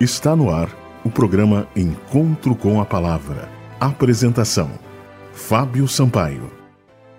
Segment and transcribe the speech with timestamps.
[0.00, 0.68] Está no ar
[1.04, 3.48] o programa Encontro com a Palavra.
[3.78, 4.68] Apresentação:
[5.32, 6.50] Fábio Sampaio.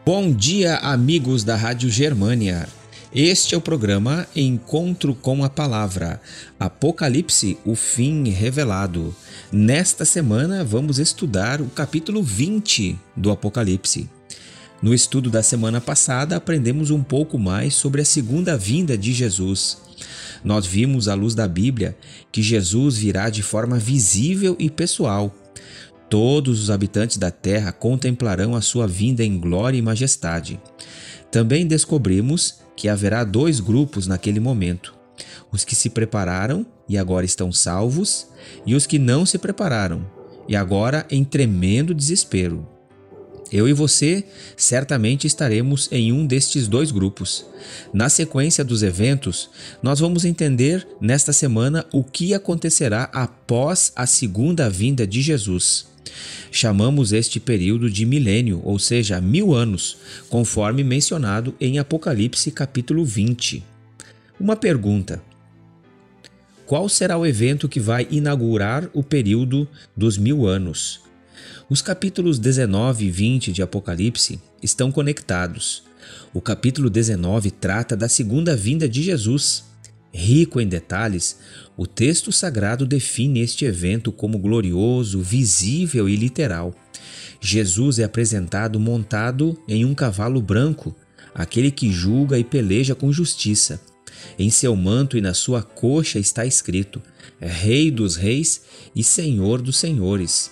[0.06, 2.68] Bom dia, amigos da Rádio Germânia.
[3.14, 6.22] Este é o programa Encontro com a Palavra.
[6.60, 9.16] Apocalipse, o fim revelado.
[9.50, 14.10] Nesta semana vamos estudar o capítulo 20 do Apocalipse.
[14.82, 19.78] No estudo da semana passada, aprendemos um pouco mais sobre a segunda vinda de Jesus.
[20.44, 21.98] Nós vimos à luz da Bíblia
[22.32, 25.34] que Jesus virá de forma visível e pessoal.
[26.10, 30.60] Todos os habitantes da terra contemplarão a sua vinda em glória e majestade.
[31.32, 34.94] Também descobrimos que haverá dois grupos naquele momento:
[35.52, 38.28] os que se prepararam e agora estão salvos,
[38.66, 40.06] e os que não se prepararam
[40.48, 42.75] e agora em tremendo desespero.
[43.52, 44.24] Eu e você
[44.58, 47.46] certamente estaremos em um destes dois grupos.
[47.94, 49.50] Na sequência dos eventos,
[49.82, 55.88] nós vamos entender nesta semana o que acontecerá após a segunda vinda de Jesus.
[56.52, 59.98] Chamamos este período de milênio, ou seja, mil anos,
[60.30, 63.64] conforme mencionado em Apocalipse capítulo 20.
[64.40, 65.22] Uma pergunta:
[66.66, 71.02] Qual será o evento que vai inaugurar o período dos mil anos?
[71.70, 75.84] Os capítulos 19 e 20 de Apocalipse estão conectados.
[76.34, 79.64] O capítulo 19 trata da segunda vinda de Jesus.
[80.14, 81.40] Rico em detalhes,
[81.76, 86.74] o texto sagrado define este evento como glorioso, visível e literal.
[87.42, 90.96] Jesus é apresentado montado em um cavalo branco,
[91.34, 93.82] aquele que julga e peleja com justiça.
[94.38, 97.02] Em seu manto e na sua coxa está escrito:
[97.40, 98.62] Rei dos Reis
[98.96, 100.52] e Senhor dos Senhores.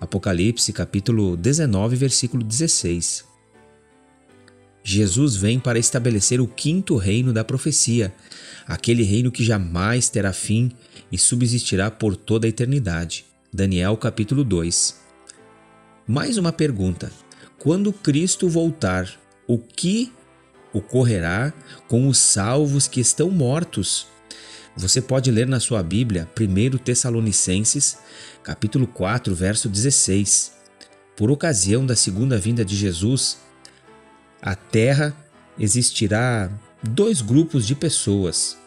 [0.00, 3.24] Apocalipse capítulo 19, versículo 16.
[4.86, 8.14] Jesus vem para estabelecer o quinto reino da profecia,
[8.66, 10.70] aquele reino que jamais terá fim
[11.10, 13.24] e subsistirá por toda a eternidade.
[13.50, 15.00] Daniel capítulo 2.
[16.06, 17.10] Mais uma pergunta:
[17.58, 19.08] quando Cristo voltar,
[19.46, 20.12] o que
[20.74, 21.54] ocorrerá
[21.88, 24.06] com os salvos que estão mortos?
[24.76, 27.96] Você pode ler na sua Bíblia 1 Tessalonicenses,
[28.42, 30.52] capítulo 4, verso 16.
[31.16, 33.38] Por ocasião da segunda vinda de Jesus,
[34.42, 35.16] a terra
[35.58, 36.50] existirá
[36.82, 38.58] dois grupos de pessoas: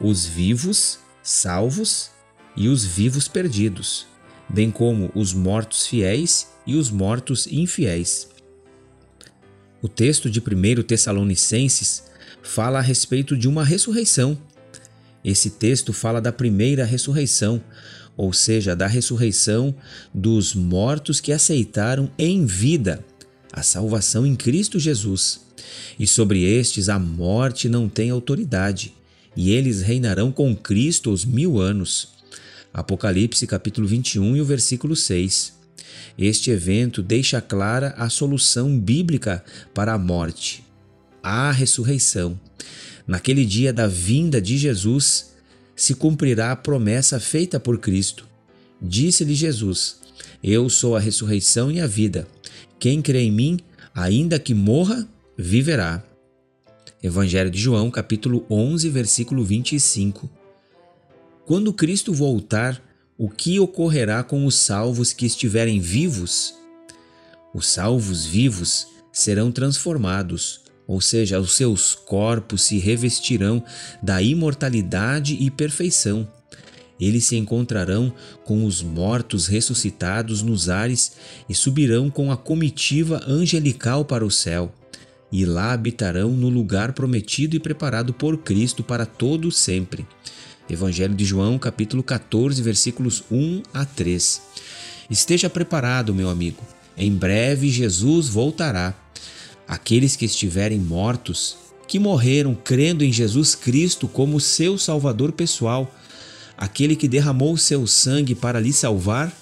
[0.00, 2.10] os vivos, salvos,
[2.56, 4.06] e os vivos perdidos,
[4.48, 8.31] bem como os mortos fiéis e os mortos infiéis.
[9.82, 12.04] O texto de 1 Tessalonicenses
[12.42, 14.38] fala a respeito de uma ressurreição
[15.24, 17.62] esse texto fala da primeira ressurreição,
[18.16, 19.74] ou seja, da ressurreição
[20.12, 23.04] dos mortos que aceitaram em vida
[23.52, 25.42] a salvação em Cristo Jesus.
[25.98, 28.94] E sobre estes a morte não tem autoridade,
[29.36, 32.08] e eles reinarão com Cristo os mil anos.
[32.74, 35.61] Apocalipse capítulo 21 e o versículo 6.
[36.18, 39.44] Este evento deixa clara a solução bíblica
[39.74, 40.64] para a morte,
[41.22, 42.38] a ressurreição.
[43.06, 45.32] Naquele dia da vinda de Jesus,
[45.74, 48.28] se cumprirá a promessa feita por Cristo.
[48.80, 50.00] Disse-lhe Jesus:
[50.42, 52.26] Eu sou a ressurreição e a vida.
[52.78, 53.58] Quem crê em mim,
[53.94, 56.02] ainda que morra, viverá.
[57.02, 60.30] Evangelho de João, capítulo 11, versículo 25.
[61.44, 62.80] Quando Cristo voltar,
[63.22, 66.54] o que ocorrerá com os salvos que estiverem vivos?
[67.54, 73.62] Os salvos vivos serão transformados ou seja, os seus corpos se revestirão
[74.02, 76.28] da imortalidade e perfeição.
[77.00, 78.12] Eles se encontrarão
[78.44, 81.12] com os mortos ressuscitados nos ares
[81.48, 84.74] e subirão com a comitiva angelical para o céu.
[85.30, 90.04] E lá habitarão no lugar prometido e preparado por Cristo para todo sempre.
[90.68, 94.42] Evangelho de João, capítulo 14, versículos 1 a 3.
[95.10, 96.62] Esteja preparado, meu amigo.
[96.96, 98.94] Em breve Jesus voltará
[99.66, 101.56] aqueles que estiverem mortos,
[101.88, 105.92] que morreram crendo em Jesus Cristo como seu Salvador pessoal,
[106.56, 109.32] aquele que derramou seu sangue para lhe salvar,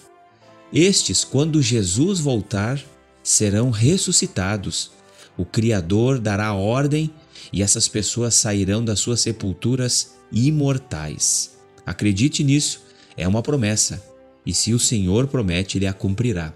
[0.72, 2.81] estes, quando Jesus voltar,
[3.22, 4.93] serão ressuscitados.
[5.37, 7.11] O Criador dará ordem
[7.52, 11.59] e essas pessoas sairão das suas sepulturas imortais.
[11.85, 12.82] Acredite nisso,
[13.17, 14.03] é uma promessa,
[14.44, 16.53] e se o Senhor promete, ele a cumprirá.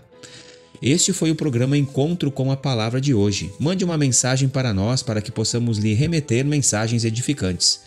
[0.83, 3.51] Este foi o programa Encontro com a Palavra de hoje.
[3.59, 7.81] Mande uma mensagem para nós para que possamos lhe remeter mensagens edificantes.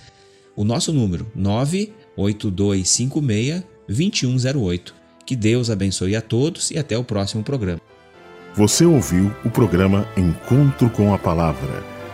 [0.55, 4.95] O nosso número 98256 2108.
[5.25, 7.81] Que Deus abençoe a todos e até o próximo programa.
[8.55, 11.83] Você ouviu o programa Encontro com a Palavra,